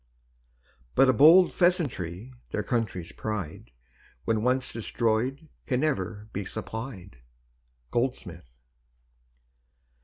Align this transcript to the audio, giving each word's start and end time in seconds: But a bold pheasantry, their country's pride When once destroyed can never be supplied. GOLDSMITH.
But 0.95 1.09
a 1.09 1.13
bold 1.13 1.53
pheasantry, 1.53 2.33
their 2.49 2.63
country's 2.63 3.11
pride 3.11 3.69
When 4.25 4.41
once 4.41 4.73
destroyed 4.73 5.47
can 5.67 5.81
never 5.81 6.27
be 6.33 6.43
supplied. 6.43 7.17
GOLDSMITH. 7.91 8.55